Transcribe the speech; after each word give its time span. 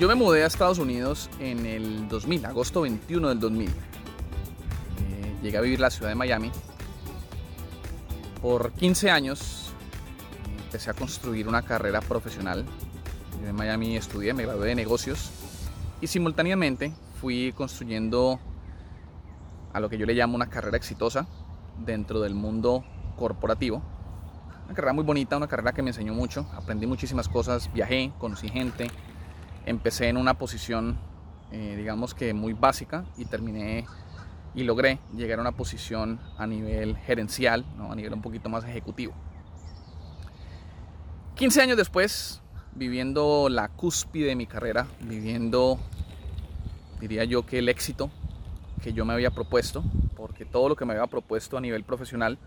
Yo 0.00 0.08
me 0.08 0.14
mudé 0.14 0.44
a 0.44 0.46
Estados 0.46 0.78
Unidos 0.78 1.28
en 1.40 1.66
el 1.66 2.08
2000, 2.08 2.46
agosto 2.46 2.80
21 2.80 3.28
del 3.28 3.38
2000. 3.38 3.68
Eh, 3.68 3.74
llegué 5.42 5.58
a 5.58 5.60
vivir 5.60 5.76
en 5.76 5.82
la 5.82 5.90
ciudad 5.90 6.08
de 6.08 6.14
Miami. 6.14 6.50
Por 8.40 8.72
15 8.72 9.10
años 9.10 9.74
empecé 10.64 10.88
a 10.88 10.94
construir 10.94 11.46
una 11.46 11.60
carrera 11.60 12.00
profesional. 12.00 12.64
Yo 13.42 13.48
en 13.48 13.54
Miami 13.54 13.94
estudié, 13.98 14.32
me 14.32 14.44
gradué 14.44 14.68
de 14.68 14.74
negocios 14.74 15.32
y 16.00 16.06
simultáneamente 16.06 16.94
fui 17.20 17.52
construyendo 17.52 18.40
a 19.74 19.80
lo 19.80 19.90
que 19.90 19.98
yo 19.98 20.06
le 20.06 20.14
llamo 20.14 20.34
una 20.34 20.48
carrera 20.48 20.78
exitosa 20.78 21.26
dentro 21.76 22.20
del 22.20 22.34
mundo 22.34 22.86
corporativo. 23.18 23.82
Una 24.64 24.74
carrera 24.74 24.94
muy 24.94 25.04
bonita, 25.04 25.36
una 25.36 25.46
carrera 25.46 25.74
que 25.74 25.82
me 25.82 25.90
enseñó 25.90 26.14
mucho, 26.14 26.46
aprendí 26.56 26.86
muchísimas 26.86 27.28
cosas, 27.28 27.70
viajé, 27.74 28.14
conocí 28.18 28.48
gente, 28.48 28.90
empecé 29.66 30.08
en 30.08 30.16
una 30.16 30.34
posición, 30.34 30.98
eh, 31.52 31.74
digamos 31.76 32.14
que 32.14 32.34
muy 32.34 32.52
básica 32.52 33.04
y 33.16 33.24
terminé 33.24 33.86
y 34.54 34.64
logré 34.64 34.98
llegar 35.14 35.38
a 35.38 35.42
una 35.42 35.52
posición 35.52 36.20
a 36.36 36.46
nivel 36.46 36.96
gerencial, 36.98 37.64
a 37.78 37.94
nivel 37.94 38.14
un 38.14 38.22
poquito 38.22 38.48
más 38.48 38.64
ejecutivo. 38.64 39.14
15 41.36 41.62
años 41.62 41.76
después, 41.76 42.42
viviendo 42.74 43.48
la 43.48 43.68
cúspide 43.68 44.26
de 44.26 44.36
mi 44.36 44.46
carrera, 44.46 44.86
viviendo, 45.00 45.78
diría 47.00 47.24
yo 47.24 47.46
que 47.46 47.58
el 47.58 47.68
éxito 47.68 48.10
que 48.82 48.92
yo 48.92 49.04
me 49.04 49.12
había 49.12 49.30
propuesto, 49.30 49.84
porque 50.16 50.44
todo 50.44 50.68
lo 50.68 50.76
que 50.76 50.84
me 50.84 50.94
había 50.94 51.06
propuesto 51.06 51.56
a 51.56 51.60
nivel 51.60 51.84
profesional 51.84 52.38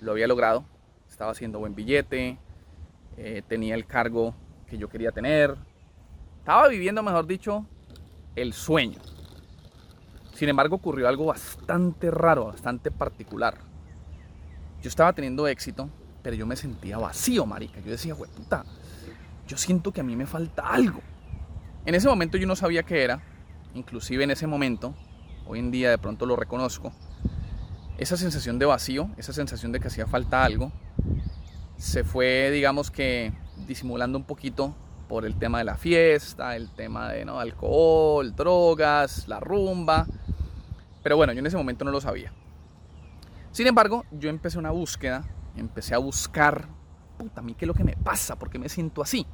lo 0.00 0.12
había 0.12 0.26
logrado, 0.26 0.64
estaba 1.08 1.32
haciendo 1.32 1.58
buen 1.58 1.74
billete, 1.74 2.38
eh, 3.16 3.42
tenía 3.46 3.74
el 3.74 3.86
cargo 3.86 4.34
que 4.66 4.78
yo 4.78 4.88
quería 4.88 5.12
tener, 5.12 5.56
estaba 6.40 6.68
viviendo, 6.68 7.02
mejor 7.02 7.26
dicho, 7.26 7.66
el 8.34 8.54
sueño. 8.54 8.98
Sin 10.34 10.48
embargo, 10.48 10.76
ocurrió 10.76 11.06
algo 11.06 11.26
bastante 11.26 12.10
raro, 12.10 12.46
bastante 12.46 12.90
particular. 12.90 13.58
Yo 14.82 14.88
estaba 14.88 15.12
teniendo 15.12 15.46
éxito, 15.46 15.90
pero 16.22 16.34
yo 16.34 16.46
me 16.46 16.56
sentía 16.56 16.96
vacío, 16.96 17.44
marica. 17.44 17.80
Yo 17.80 17.90
decía, 17.90 18.14
güey, 18.14 18.30
puta, 18.30 18.64
yo 19.46 19.58
siento 19.58 19.92
que 19.92 20.00
a 20.00 20.04
mí 20.04 20.16
me 20.16 20.26
falta 20.26 20.66
algo. 20.66 21.00
En 21.84 21.94
ese 21.94 22.08
momento 22.08 22.38
yo 22.38 22.46
no 22.46 22.56
sabía 22.56 22.84
qué 22.84 23.04
era, 23.04 23.22
inclusive 23.74 24.24
en 24.24 24.30
ese 24.30 24.46
momento, 24.46 24.94
hoy 25.46 25.58
en 25.58 25.70
día 25.70 25.90
de 25.90 25.98
pronto 25.98 26.24
lo 26.24 26.36
reconozco, 26.36 26.90
esa 27.98 28.16
sensación 28.16 28.58
de 28.58 28.64
vacío, 28.64 29.10
esa 29.18 29.34
sensación 29.34 29.72
de 29.72 29.80
que 29.80 29.88
hacía 29.88 30.06
falta 30.06 30.42
algo, 30.42 30.72
se 31.76 32.02
fue, 32.02 32.50
digamos 32.50 32.90
que, 32.90 33.34
disimulando 33.66 34.16
un 34.16 34.24
poquito 34.24 34.74
por 35.10 35.26
el 35.26 35.34
tema 35.34 35.58
de 35.58 35.64
la 35.64 35.76
fiesta, 35.76 36.54
el 36.54 36.70
tema 36.70 37.10
de 37.10 37.24
¿no? 37.24 37.40
alcohol, 37.40 38.32
drogas, 38.36 39.26
la 39.26 39.40
rumba. 39.40 40.06
Pero 41.02 41.16
bueno, 41.16 41.32
yo 41.32 41.40
en 41.40 41.46
ese 41.46 41.56
momento 41.56 41.84
no 41.84 41.90
lo 41.90 42.00
sabía. 42.00 42.32
Sin 43.50 43.66
embargo, 43.66 44.04
yo 44.12 44.30
empecé 44.30 44.56
una 44.56 44.70
búsqueda, 44.70 45.24
empecé 45.56 45.96
a 45.96 45.98
buscar, 45.98 46.68
puta, 47.18 47.40
a 47.40 47.42
mí 47.42 47.54
qué 47.54 47.64
es 47.64 47.66
lo 47.66 47.74
que 47.74 47.82
me 47.82 47.96
pasa, 47.96 48.38
por 48.38 48.50
qué 48.50 48.60
me 48.60 48.68
siento 48.68 49.02
así. 49.02 49.26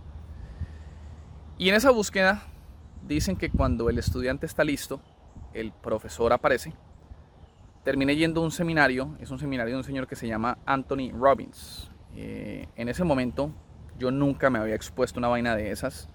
Y 1.59 1.69
en 1.69 1.75
esa 1.75 1.91
búsqueda 1.91 2.45
dicen 3.07 3.37
que 3.37 3.51
cuando 3.51 3.91
el 3.91 3.99
estudiante 3.99 4.47
está 4.47 4.65
listo, 4.65 5.03
el 5.53 5.73
profesor 5.73 6.33
aparece. 6.33 6.73
Terminé 7.85 8.17
yendo 8.17 8.41
a 8.41 8.45
un 8.45 8.51
seminario, 8.51 9.15
es 9.21 9.31
un 9.31 9.39
seminario 9.39 9.75
de 9.75 9.79
un 9.81 9.85
señor 9.85 10.07
que 10.07 10.17
se 10.17 10.27
llama 10.27 10.57
Anthony 10.65 11.11
Robbins. 11.13 11.91
Eh, 12.15 12.67
en 12.77 12.89
ese 12.89 13.05
momento 13.05 13.53
yo 13.99 14.11
nunca 14.11 14.51
me 14.51 14.59
había 14.59 14.75
expuesto 14.75 15.19
a 15.19 15.21
una 15.21 15.29
vaina 15.29 15.57
de 15.57 15.71
esas. 15.71 16.09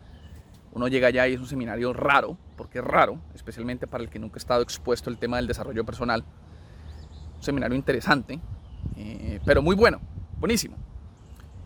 Uno 0.73 0.87
llega 0.87 1.07
allá 1.07 1.27
y 1.27 1.33
es 1.33 1.39
un 1.39 1.47
seminario 1.47 1.93
raro, 1.93 2.37
porque 2.55 2.79
es 2.79 2.85
raro, 2.85 3.19
especialmente 3.35 3.87
para 3.87 4.03
el 4.03 4.09
que 4.09 4.19
nunca 4.19 4.35
ha 4.35 4.37
estado 4.37 4.61
expuesto 4.61 5.09
al 5.09 5.17
tema 5.17 5.37
del 5.37 5.47
desarrollo 5.47 5.83
personal. 5.83 6.23
Un 7.35 7.43
seminario 7.43 7.75
interesante, 7.75 8.39
eh, 8.95 9.39
pero 9.45 9.61
muy 9.61 9.75
bueno, 9.75 9.99
buenísimo. 10.39 10.77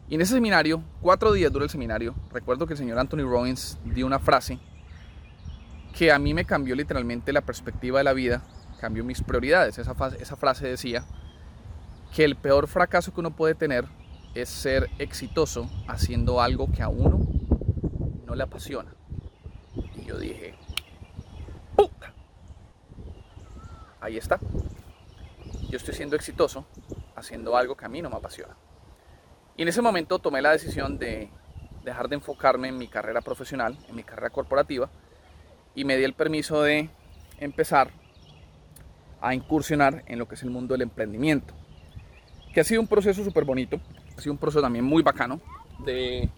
Y 0.08 0.16
en 0.16 0.22
ese 0.22 0.34
seminario, 0.34 0.84
cuatro 1.02 1.34
días 1.34 1.52
dura 1.52 1.66
el 1.66 1.70
seminario, 1.70 2.16
recuerdo 2.32 2.66
que 2.68 2.74
el 2.74 2.78
señor 2.78 3.00
Anthony 3.00 3.24
Robbins 3.28 3.78
dio 3.86 4.06
una 4.06 4.20
frase 4.20 4.60
que 5.98 6.12
a 6.12 6.20
mí 6.20 6.34
me 6.34 6.46
cambió 6.46 6.76
literalmente 6.76 7.32
la 7.32 7.42
perspectiva 7.42 8.00
de 8.00 8.04
la 8.04 8.14
vida, 8.14 8.44
cambió 8.80 9.04
mis 9.04 9.22
prioridades. 9.22 9.78
Esa, 9.78 9.96
esa 10.20 10.36
frase 10.36 10.68
decía 10.68 11.06
que 12.14 12.24
el 12.24 12.36
peor 12.36 12.68
fracaso 12.68 13.14
que 13.14 13.20
uno 13.20 13.36
puede 13.36 13.56
tener 13.56 13.86
es 14.36 14.50
ser 14.50 14.90
exitoso 15.00 15.70
haciendo 15.88 16.42
algo 16.42 16.70
que 16.72 16.84
a 16.84 16.90
uno 16.90 17.26
no 18.26 18.36
le 18.36 18.44
apasiona. 18.44 18.94
Y 19.96 20.06
yo 20.06 20.20
dije, 20.20 20.54
¡puta! 21.76 22.14
Ahí 24.02 24.18
está. 24.18 24.40
Yo 25.70 25.78
estoy 25.78 25.96
siendo 25.96 26.18
exitoso 26.18 26.66
haciendo 27.16 27.56
algo 27.56 27.76
que 27.76 27.86
a 27.86 27.90
mí 27.90 28.02
no 28.02 28.10
me 28.10 28.18
apasiona. 28.18 28.56
Y 29.56 29.62
en 29.62 29.70
ese 29.70 29.82
momento 29.82 30.20
tomé 30.20 30.42
la 30.42 30.52
decisión 30.52 30.98
de 31.00 31.30
dejar 31.86 32.10
de 32.10 32.16
enfocarme 32.16 32.68
en 32.68 32.78
mi 32.78 32.90
carrera 32.90 33.22
profesional, 33.22 33.78
en 33.88 33.96
mi 33.96 34.04
carrera 34.04 34.32
corporativa, 34.32 34.90
y 35.76 35.86
me 35.86 35.96
di 35.96 36.04
el 36.04 36.14
permiso 36.14 36.62
de 36.62 36.90
empezar 37.40 37.92
a 39.22 39.34
incursionar 39.34 40.04
en 40.08 40.20
lo 40.20 40.28
que 40.28 40.36
es 40.36 40.44
el 40.44 40.50
mundo 40.50 40.74
del 40.74 40.82
emprendimiento, 40.82 41.54
que 42.54 42.60
ha 42.60 42.64
sido 42.66 42.82
un 42.82 42.88
proceso 42.88 43.24
súper 43.24 43.46
bonito, 43.46 43.80
ha 44.18 44.22
sido 44.22 44.34
un 44.34 44.38
proceso 44.38 44.62
también 44.62 44.86
muy 44.86 45.04
bacano 45.04 45.42
de 45.86 46.30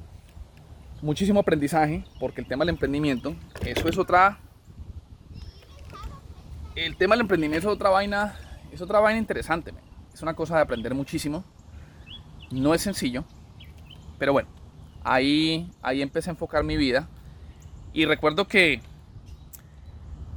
muchísimo 1.02 1.40
aprendizaje, 1.40 2.04
porque 2.20 2.42
el 2.42 2.48
tema 2.48 2.64
del 2.64 2.70
emprendimiento, 2.70 3.36
eso 3.66 3.88
es 3.88 3.98
otra. 3.98 4.40
El 6.76 6.96
tema 6.96 7.16
del 7.16 7.22
emprendimiento 7.22 7.70
es 7.70 7.74
otra 7.74 7.90
vaina, 7.90 8.36
es 8.72 8.82
otra 8.82 9.00
vaina 9.00 9.20
interesante. 9.20 9.74
Es 10.14 10.22
una 10.22 10.36
cosa 10.36 10.56
de 10.56 10.62
aprender 10.62 10.94
muchísimo. 10.94 11.44
No 12.52 12.74
es 12.74 12.82
sencillo, 12.82 13.26
pero 14.18 14.34
bueno, 14.34 14.50
ahí, 15.04 15.72
ahí 15.82 16.02
empecé 16.02 16.30
a 16.30 16.34
enfocar 16.34 16.64
mi 16.64 16.78
vida. 16.78 17.08
Y 17.94 18.06
recuerdo 18.06 18.48
que 18.48 18.82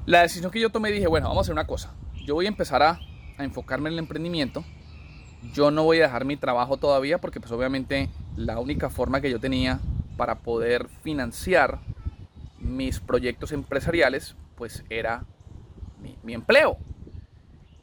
la 0.06 0.22
decisión 0.22 0.50
que 0.50 0.60
yo 0.60 0.70
tomé 0.70 0.90
dije, 0.90 1.06
bueno, 1.06 1.28
vamos 1.28 1.38
a 1.38 1.42
hacer 1.42 1.52
una 1.52 1.66
cosa. 1.66 1.94
Yo 2.26 2.34
voy 2.34 2.46
a 2.46 2.48
empezar 2.48 2.82
a, 2.82 2.98
a 3.38 3.44
enfocarme 3.44 3.88
en 3.88 3.94
el 3.94 3.98
emprendimiento 4.00 4.64
yo 5.54 5.70
no 5.70 5.84
voy 5.84 5.98
a 5.98 6.02
dejar 6.02 6.24
mi 6.24 6.36
trabajo 6.36 6.76
todavía 6.76 7.18
porque 7.18 7.40
pues 7.40 7.52
obviamente 7.52 8.08
la 8.36 8.58
única 8.58 8.90
forma 8.90 9.20
que 9.20 9.30
yo 9.30 9.40
tenía 9.40 9.80
para 10.16 10.36
poder 10.36 10.88
financiar 11.02 11.78
mis 12.58 13.00
proyectos 13.00 13.52
empresariales 13.52 14.36
pues 14.56 14.84
era 14.90 15.24
mi, 16.22 16.34
empleo. 16.34 16.76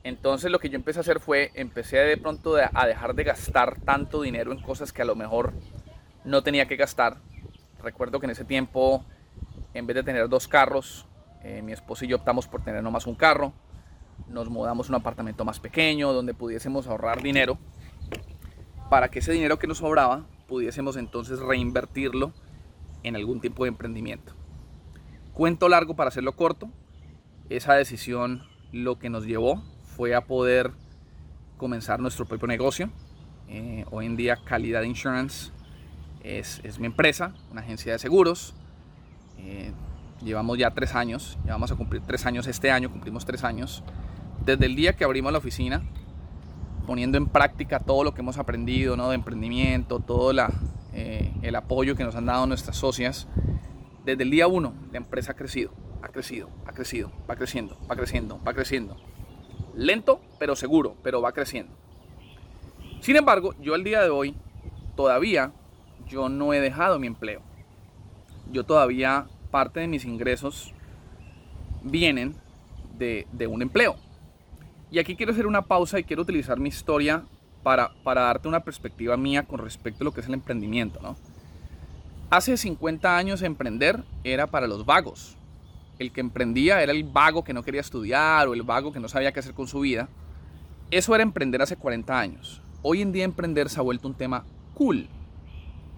Entonces 0.03 0.51
lo 0.51 0.59
que 0.59 0.69
yo 0.69 0.75
empecé 0.75 0.99
a 0.99 1.01
hacer 1.01 1.19
fue, 1.19 1.51
empecé 1.55 1.97
de 1.97 2.17
pronto 2.17 2.55
a 2.55 2.87
dejar 2.87 3.15
de 3.15 3.23
gastar 3.23 3.79
tanto 3.81 4.21
dinero 4.21 4.51
en 4.51 4.61
cosas 4.61 4.93
que 4.93 5.01
a 5.01 5.05
lo 5.05 5.15
mejor 5.15 5.53
no 6.23 6.43
tenía 6.43 6.67
que 6.67 6.75
gastar. 6.75 7.17
Recuerdo 7.81 8.19
que 8.19 8.27
en 8.27 8.31
ese 8.31 8.45
tiempo, 8.45 9.03
en 9.73 9.87
vez 9.87 9.95
de 9.95 10.03
tener 10.03 10.29
dos 10.29 10.47
carros, 10.47 11.07
eh, 11.43 11.61
mi 11.61 11.73
esposo 11.73 12.05
y 12.05 12.07
yo 12.07 12.17
optamos 12.17 12.47
por 12.47 12.63
tener 12.63 12.83
nomás 12.83 13.07
un 13.07 13.15
carro 13.15 13.53
nos 14.27 14.49
mudamos 14.49 14.87
a 14.87 14.91
un 14.91 14.95
apartamento 14.95 15.45
más 15.45 15.59
pequeño 15.59 16.13
donde 16.13 16.33
pudiésemos 16.33 16.87
ahorrar 16.87 17.21
dinero 17.21 17.57
para 18.89 19.09
que 19.09 19.19
ese 19.19 19.33
dinero 19.33 19.59
que 19.59 19.67
nos 19.67 19.79
sobraba 19.79 20.25
pudiésemos 20.47 20.97
entonces 20.97 21.39
reinvertirlo 21.39 22.31
en 23.03 23.15
algún 23.15 23.41
tipo 23.41 23.63
de 23.63 23.69
emprendimiento. 23.69 24.33
Cuento 25.33 25.69
largo 25.69 25.95
para 25.95 26.07
hacerlo 26.09 26.35
corto, 26.35 26.69
esa 27.49 27.73
decisión 27.73 28.43
lo 28.71 28.99
que 28.99 29.09
nos 29.09 29.25
llevó 29.25 29.63
fue 29.83 30.15
a 30.15 30.21
poder 30.21 30.71
comenzar 31.57 31.99
nuestro 31.99 32.25
propio 32.25 32.47
negocio. 32.47 32.89
Eh, 33.49 33.85
hoy 33.91 34.05
en 34.05 34.17
día 34.17 34.37
Calidad 34.43 34.83
Insurance 34.83 35.51
es, 36.23 36.59
es, 36.63 36.79
mi 36.79 36.87
empresa, 36.87 37.33
una 37.51 37.61
agencia 37.61 37.93
de 37.93 37.99
seguros. 37.99 38.53
Eh, 39.37 39.71
llevamos 40.21 40.57
ya 40.57 40.71
tres 40.71 40.95
años, 40.95 41.37
ya 41.45 41.53
vamos 41.53 41.71
a 41.71 41.75
cumplir 41.75 42.01
tres 42.01 42.25
años 42.25 42.47
este 42.47 42.71
año, 42.71 42.91
cumplimos 42.91 43.25
tres 43.25 43.43
años 43.43 43.83
desde 44.45 44.65
el 44.65 44.75
día 44.75 44.93
que 44.93 45.03
abrimos 45.03 45.31
la 45.31 45.37
oficina, 45.39 45.83
poniendo 46.87 47.17
en 47.17 47.27
práctica 47.27 47.79
todo 47.79 48.05
lo 48.05 48.13
que 48.13 48.21
hemos 48.21 48.37
aprendido 48.37 48.95
¿no? 48.95 49.09
de 49.09 49.15
emprendimiento, 49.15 49.99
todo 49.99 50.31
eh, 50.93 51.33
el 51.41 51.55
apoyo 51.55 51.95
que 51.95 52.05
nos 52.05 52.15
han 52.15 52.25
dado 52.25 52.47
nuestras 52.47 52.77
socias, 52.77 53.27
desde 54.05 54.23
el 54.23 54.31
día 54.31 54.47
uno 54.47 54.73
la 54.91 54.97
empresa 54.97 55.33
ha 55.33 55.35
crecido, 55.35 55.71
ha 56.01 56.07
crecido, 56.07 56.49
ha 56.65 56.71
crecido, 56.71 57.11
va 57.29 57.35
creciendo, 57.35 57.77
va 57.91 57.95
creciendo, 57.97 58.39
va 58.47 58.53
creciendo. 58.53 58.95
Lento, 59.75 60.21
pero 60.39 60.55
seguro, 60.55 60.95
pero 61.03 61.21
va 61.21 61.33
creciendo. 61.33 61.73
Sin 63.01 63.17
embargo, 63.17 63.53
yo 63.59 63.75
al 63.75 63.83
día 63.83 64.01
de 64.01 64.09
hoy 64.09 64.33
todavía 64.95 65.51
yo 66.07 66.29
no 66.29 66.53
he 66.53 66.61
dejado 66.61 66.99
mi 66.99 67.07
empleo. 67.07 67.41
Yo 68.49 68.63
todavía 68.63 69.27
parte 69.51 69.81
de 69.81 69.87
mis 69.87 70.05
ingresos 70.05 70.73
vienen 71.83 72.33
de 72.97 73.47
un 73.47 73.61
empleo. 73.61 73.97
Y 74.89 74.99
aquí 74.99 75.15
quiero 75.15 75.33
hacer 75.33 75.47
una 75.47 75.63
pausa 75.63 75.99
y 75.99 76.03
quiero 76.03 76.21
utilizar 76.21 76.59
mi 76.59 76.69
historia 76.69 77.23
para, 77.63 77.91
para 78.03 78.21
darte 78.21 78.47
una 78.47 78.61
perspectiva 78.61 79.17
mía 79.17 79.43
con 79.43 79.59
respecto 79.59 80.03
a 80.03 80.05
lo 80.05 80.13
que 80.13 80.21
es 80.21 80.27
el 80.27 80.33
emprendimiento. 80.33 80.99
¿no? 81.01 81.17
Hace 82.29 82.55
50 82.55 83.17
años 83.17 83.41
emprender 83.41 84.03
era 84.23 84.47
para 84.47 84.67
los 84.67 84.85
vagos. 84.85 85.37
El 85.99 86.11
que 86.11 86.21
emprendía 86.21 86.81
era 86.81 86.91
el 86.91 87.03
vago 87.03 87.43
que 87.43 87.53
no 87.53 87.63
quería 87.63 87.81
estudiar 87.81 88.47
o 88.47 88.53
el 88.53 88.63
vago 88.63 88.93
que 88.93 88.99
no 88.99 89.09
sabía 89.09 89.31
qué 89.31 89.39
hacer 89.39 89.53
con 89.53 89.67
su 89.67 89.81
vida. 89.81 90.07
Eso 90.91 91.13
era 91.15 91.23
emprender 91.23 91.61
hace 91.61 91.75
40 91.75 92.17
años. 92.17 92.61
Hoy 92.81 93.01
en 93.01 93.11
día 93.11 93.25
emprender 93.25 93.69
se 93.69 93.79
ha 93.79 93.83
vuelto 93.83 94.07
un 94.07 94.13
tema 94.13 94.45
cool. 94.73 95.07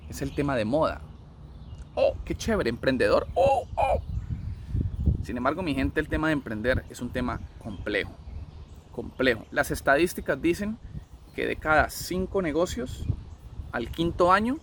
Es 0.10 0.22
el 0.22 0.34
tema 0.34 0.56
de 0.56 0.66
moda. 0.66 1.02
Oh, 1.94 2.16
qué 2.26 2.34
chévere, 2.34 2.70
emprendedor. 2.70 3.28
Oh, 3.36 3.68
oh. 3.76 4.02
Sin 5.22 5.38
embargo, 5.38 5.62
mi 5.62 5.76
gente, 5.76 6.00
el 6.00 6.08
tema 6.08 6.28
de 6.28 6.34
emprender 6.34 6.86
es 6.90 7.02
un 7.02 7.10
tema 7.10 7.42
complejo. 7.62 8.16
Las 9.52 9.72
estadísticas 9.72 10.42
dicen 10.42 10.78
que 11.36 11.46
de 11.46 11.56
cada 11.56 11.90
cinco 11.90 12.42
negocios, 12.42 13.06
al 13.72 13.90
quinto 13.92 14.32
año, 14.32 14.60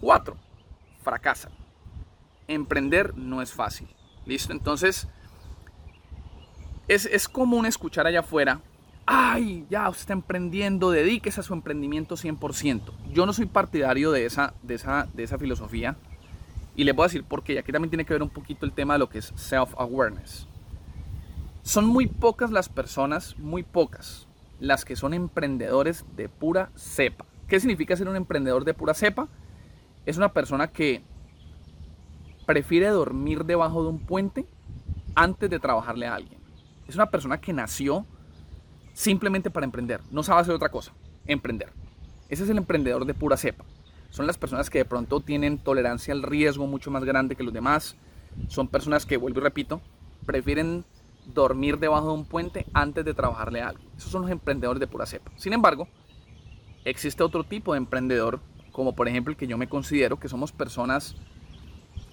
cuatro 0.00 0.36
fracasan. 1.02 1.52
Emprender 2.48 3.16
no 3.16 3.42
es 3.42 3.52
fácil. 3.52 3.88
¿Listo? 4.26 4.52
Entonces, 4.52 5.08
es, 6.88 7.06
es 7.06 7.28
común 7.28 7.66
escuchar 7.66 8.06
allá 8.06 8.20
afuera, 8.20 8.60
ay, 9.06 9.66
ya 9.70 9.88
usted 9.88 10.00
está 10.00 10.12
emprendiendo, 10.12 10.90
dedíquese 10.90 11.40
a 11.40 11.42
su 11.42 11.52
emprendimiento 11.52 12.16
100%. 12.16 12.92
Yo 13.12 13.26
no 13.26 13.32
soy 13.32 13.46
partidario 13.46 14.10
de 14.12 14.26
esa, 14.26 14.54
de 14.62 14.74
esa, 14.74 15.08
de 15.12 15.22
esa 15.22 15.38
filosofía. 15.38 15.96
Y 16.76 16.84
les 16.84 16.94
voy 16.94 17.04
a 17.04 17.06
decir 17.06 17.24
por 17.24 17.44
qué. 17.44 17.58
Aquí 17.58 17.70
también 17.70 17.90
tiene 17.90 18.04
que 18.04 18.14
ver 18.14 18.22
un 18.22 18.30
poquito 18.30 18.66
el 18.66 18.72
tema 18.72 18.94
de 18.94 18.98
lo 18.98 19.08
que 19.08 19.18
es 19.18 19.32
self-awareness. 19.34 20.48
Son 21.64 21.86
muy 21.86 22.06
pocas 22.06 22.50
las 22.50 22.68
personas, 22.68 23.38
muy 23.38 23.62
pocas, 23.62 24.28
las 24.60 24.84
que 24.84 24.96
son 24.96 25.14
emprendedores 25.14 26.04
de 26.14 26.28
pura 26.28 26.70
cepa. 26.76 27.24
¿Qué 27.48 27.58
significa 27.58 27.96
ser 27.96 28.06
un 28.06 28.16
emprendedor 28.16 28.66
de 28.66 28.74
pura 28.74 28.92
cepa? 28.92 29.28
Es 30.04 30.18
una 30.18 30.34
persona 30.34 30.68
que 30.68 31.02
prefiere 32.44 32.88
dormir 32.88 33.46
debajo 33.46 33.82
de 33.82 33.88
un 33.88 33.98
puente 33.98 34.44
antes 35.14 35.48
de 35.48 35.58
trabajarle 35.58 36.06
a 36.06 36.16
alguien. 36.16 36.38
Es 36.86 36.96
una 36.96 37.06
persona 37.06 37.40
que 37.40 37.54
nació 37.54 38.04
simplemente 38.92 39.48
para 39.50 39.64
emprender. 39.64 40.02
No 40.10 40.22
sabe 40.22 40.42
hacer 40.42 40.54
otra 40.54 40.68
cosa. 40.68 40.92
Emprender. 41.24 41.72
Ese 42.28 42.44
es 42.44 42.50
el 42.50 42.58
emprendedor 42.58 43.06
de 43.06 43.14
pura 43.14 43.38
cepa. 43.38 43.64
Son 44.10 44.26
las 44.26 44.36
personas 44.36 44.68
que 44.68 44.78
de 44.78 44.84
pronto 44.84 45.20
tienen 45.20 45.56
tolerancia 45.56 46.12
al 46.12 46.24
riesgo 46.24 46.66
mucho 46.66 46.90
más 46.90 47.04
grande 47.04 47.36
que 47.36 47.42
los 47.42 47.54
demás. 47.54 47.96
Son 48.48 48.68
personas 48.68 49.06
que, 49.06 49.16
vuelvo 49.16 49.40
y 49.40 49.42
repito, 49.42 49.80
prefieren 50.26 50.84
dormir 51.26 51.78
debajo 51.78 52.08
de 52.08 52.14
un 52.14 52.24
puente 52.24 52.66
antes 52.72 53.04
de 53.04 53.14
trabajarle 53.14 53.62
a 53.62 53.68
alguien. 53.68 53.88
Esos 53.96 54.10
son 54.10 54.22
los 54.22 54.30
emprendedores 54.30 54.80
de 54.80 54.86
pura 54.86 55.06
cepa. 55.06 55.30
Sin 55.36 55.52
embargo, 55.52 55.88
existe 56.84 57.22
otro 57.22 57.44
tipo 57.44 57.72
de 57.72 57.78
emprendedor, 57.78 58.40
como 58.72 58.94
por 58.94 59.08
ejemplo 59.08 59.32
el 59.32 59.36
que 59.36 59.46
yo 59.46 59.56
me 59.58 59.68
considero, 59.68 60.18
que 60.18 60.28
somos 60.28 60.52
personas 60.52 61.16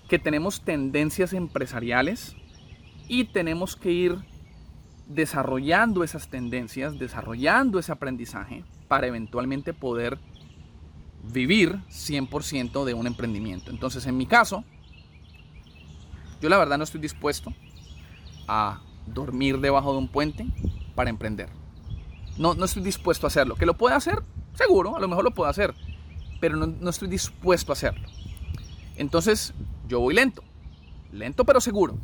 que 0.08 0.20
tenemos 0.20 0.62
tendencias 0.62 1.34
empresariales 1.34 2.36
y 3.08 3.26
tenemos 3.26 3.76
que 3.76 3.92
ir 3.92 4.18
desarrollando 5.08 6.04
esas 6.04 6.30
tendencias, 6.30 6.98
desarrollando 6.98 7.80
ese 7.80 7.92
aprendizaje 7.92 8.64
para 8.88 9.08
eventualmente 9.08 9.74
poder 9.74 10.20
vivir 11.24 11.80
100% 11.90 12.86
de 12.86 12.94
un 12.94 13.08
emprendimiento. 13.08 13.72
Entonces, 13.72 14.06
en 14.06 14.18
mi 14.18 14.26
caso, 14.26 14.64
yo 16.42 16.50
la 16.50 16.58
verdad 16.58 16.78
no 16.78 16.84
estoy 16.84 17.02
dispuesto 17.02 17.54
a 18.48 18.82
dormir 19.08 19.60
debajo 19.60 19.92
de 19.94 20.00
un 20.00 20.08
puente 20.08 20.46
para 20.96 21.10
emprender. 21.10 21.50
No, 22.38 22.54
no 22.54 22.66
estoy 22.66 22.84
dispuesto 22.84 23.28
a 23.28 23.30
hacerlo. 23.30 23.56
¿Que 23.56 23.66
lo 23.66 23.76
puedo 23.76 23.96
hacer? 23.96 24.24
Seguro, 24.54 24.96
a 24.96 25.00
lo 25.00 25.08
mejor 25.08 25.24
lo 25.24 25.32
puedo 25.32 25.50
hacer, 25.50 25.74
pero 26.40 26.56
no, 26.56 26.68
no 26.68 26.90
estoy 26.90 27.08
dispuesto 27.08 27.72
a 27.72 27.74
hacerlo. 27.74 28.08
Entonces, 28.96 29.54
yo 29.88 30.00
voy 30.00 30.14
lento, 30.14 30.44
lento 31.12 31.46
pero 31.46 31.62
seguro. 31.62 31.98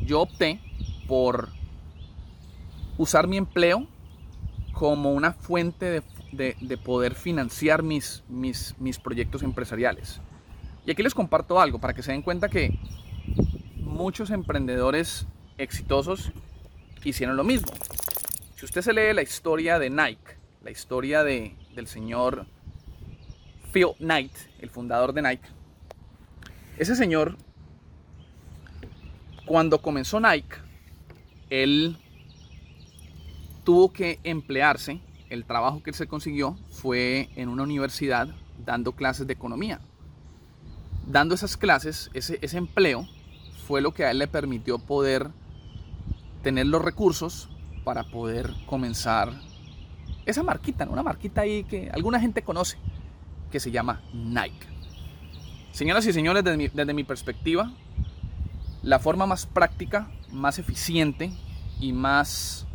Yo 0.00 0.22
opté 0.22 0.60
por 1.06 1.48
usar 2.98 3.26
mi 3.26 3.36
empleo 3.36 3.86
como 4.72 5.12
una 5.12 5.32
fuente 5.32 6.02
de, 6.32 6.76
poder 6.78 7.14
financiar 7.14 7.82
mis, 7.82 8.22
mis, 8.28 8.74
mis 8.78 8.98
proyectos 8.98 9.42
empresariales. 9.42 10.20
Y 10.84 10.90
aquí 10.90 11.02
les 11.02 11.14
comparto 11.14 11.58
algo 11.60 11.78
para 11.78 11.94
que 11.94 12.02
se 12.02 12.12
den 12.12 12.22
cuenta 12.22 12.48
que 12.48 12.78
muchos 13.76 14.30
emprendedores 14.30 15.26
exitosos 15.58 16.32
hicieron 17.04 17.36
lo 17.36 17.44
mismo. 17.44 17.68
Si 18.56 18.64
usted 18.64 18.82
se 18.82 18.92
lee 18.92 19.12
la 19.14 19.22
historia 19.22 19.78
de 19.78 19.90
Nike, 19.90 20.36
la 20.62 20.70
historia 20.70 21.22
de, 21.22 21.54
del 21.74 21.86
señor 21.86 22.46
Phil 23.72 23.94
Knight, 23.98 24.32
el 24.60 24.70
fundador 24.70 25.12
de 25.12 25.22
Nike, 25.22 25.48
ese 26.78 26.96
señor, 26.96 27.36
cuando 29.44 29.80
comenzó 29.80 30.20
Nike, 30.20 30.56
él 31.48 31.96
tuvo 33.64 33.92
que 33.92 34.18
emplearse, 34.24 35.00
el 35.30 35.44
trabajo 35.44 35.82
que 35.82 35.90
él 35.90 35.96
se 35.96 36.06
consiguió 36.06 36.58
fue 36.70 37.28
en 37.36 37.48
una 37.48 37.62
universidad 37.62 38.28
dando 38.64 38.92
clases 38.92 39.26
de 39.26 39.32
economía. 39.32 39.80
Dando 41.06 41.34
esas 41.34 41.56
clases, 41.56 42.10
ese, 42.14 42.38
ese 42.42 42.58
empleo 42.58 43.06
fue 43.66 43.80
lo 43.80 43.92
que 43.92 44.04
a 44.04 44.10
él 44.10 44.18
le 44.18 44.28
permitió 44.28 44.78
poder 44.78 45.30
tener 46.46 46.68
los 46.68 46.80
recursos 46.80 47.48
para 47.82 48.04
poder 48.04 48.54
comenzar 48.66 49.32
esa 50.26 50.44
marquita, 50.44 50.88
una 50.88 51.02
marquita 51.02 51.40
ahí 51.40 51.64
que 51.64 51.90
alguna 51.92 52.20
gente 52.20 52.42
conoce, 52.42 52.78
que 53.50 53.58
se 53.58 53.72
llama 53.72 54.00
Nike. 54.12 54.64
Señoras 55.72 56.06
y 56.06 56.12
señores, 56.12 56.44
desde 56.44 56.56
mi, 56.56 56.68
desde 56.68 56.94
mi 56.94 57.02
perspectiva, 57.02 57.72
la 58.84 59.00
forma 59.00 59.26
más 59.26 59.44
práctica, 59.44 60.08
más 60.30 60.60
eficiente 60.60 61.32
y 61.80 61.92
más, 61.92 62.68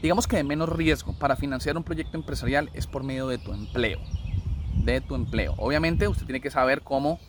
digamos 0.00 0.26
que 0.26 0.36
de 0.36 0.44
menos 0.44 0.70
riesgo 0.70 1.12
para 1.18 1.36
financiar 1.36 1.76
un 1.76 1.84
proyecto 1.84 2.16
empresarial 2.16 2.70
es 2.72 2.86
por 2.86 3.02
medio 3.02 3.28
de 3.28 3.36
tu 3.36 3.52
empleo. 3.52 4.00
De 4.86 5.02
tu 5.02 5.16
empleo. 5.16 5.52
Obviamente 5.58 6.08
usted 6.08 6.24
tiene 6.24 6.40
que 6.40 6.50
saber 6.50 6.80
cómo 6.80 7.20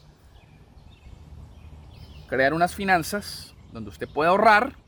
crear 2.30 2.54
unas 2.54 2.74
finanzas 2.74 3.54
donde 3.74 3.90
usted 3.90 4.08
pueda 4.08 4.30
ahorrar 4.30 4.85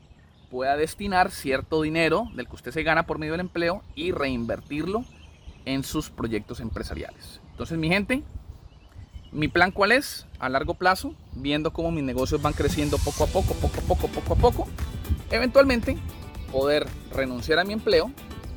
pueda 0.50 0.76
destinar 0.76 1.30
cierto 1.30 1.82
dinero 1.82 2.28
del 2.34 2.48
que 2.48 2.56
usted 2.56 2.72
se 2.72 2.82
gana 2.82 3.06
por 3.06 3.18
medio 3.18 3.32
del 3.32 3.40
empleo 3.40 3.82
y 3.94 4.12
reinvertirlo 4.12 5.04
en 5.64 5.84
sus 5.84 6.10
proyectos 6.10 6.60
empresariales. 6.60 7.40
Entonces, 7.50 7.76
mi 7.78 7.88
gente, 7.88 8.22
mi 9.32 9.48
plan 9.48 9.70
cuál 9.70 9.92
es? 9.92 10.26
A 10.38 10.48
largo 10.48 10.74
plazo, 10.74 11.14
viendo 11.32 11.72
cómo 11.72 11.90
mis 11.90 12.04
negocios 12.04 12.40
van 12.40 12.54
creciendo 12.54 12.96
poco 12.98 13.24
a 13.24 13.26
poco, 13.26 13.54
poco 13.54 13.78
a 13.78 13.82
poco, 13.82 14.08
poco 14.08 14.32
a 14.32 14.36
poco, 14.36 14.68
eventualmente 15.30 15.98
poder 16.50 16.86
renunciar 17.12 17.58
a 17.58 17.64
mi 17.64 17.74
empleo 17.74 18.10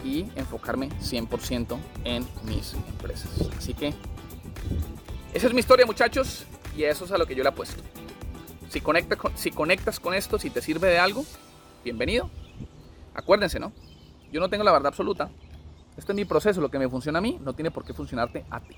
y 0.06 0.22
enfocarme 0.36 0.90
100% 1.02 1.78
en 2.06 2.26
mis 2.46 2.74
empresas. 2.74 3.50
Así 3.58 3.74
que 3.74 3.94
esa 5.34 5.48
es 5.48 5.54
mi 5.54 5.60
historia, 5.60 5.86
muchachos, 5.86 6.46
y 6.76 6.84
eso 6.84 7.06
es 7.06 7.12
a 7.12 7.18
lo 7.18 7.26
que 7.26 7.36
yo 7.36 7.44
le 7.44 7.50
apuesto. 7.50 7.82
Si, 8.70 8.82
si 9.36 9.52
conectas 9.52 10.00
con 10.00 10.14
esto, 10.14 10.40
si 10.40 10.50
te 10.50 10.62
sirve 10.62 10.88
de 10.88 11.00
algo, 11.00 11.26
bienvenido. 11.84 12.30
Acuérdense, 13.14 13.60
¿no? 13.60 13.72
Yo 14.32 14.40
no 14.40 14.50
tengo 14.50 14.64
la 14.64 14.72
verdad 14.72 14.88
absoluta. 14.88 15.30
Este 15.98 16.12
es 16.12 16.16
mi 16.16 16.26
proceso, 16.26 16.62
lo 16.62 16.70
que 16.70 16.80
me 16.80 16.90
funciona 16.90 17.20
a 17.20 17.22
mí 17.22 17.40
no 17.44 17.54
tiene 17.54 17.72
por 17.72 17.84
qué 17.84 17.94
funcionarte 17.94 18.46
a 18.50 18.60
ti. 18.62 18.76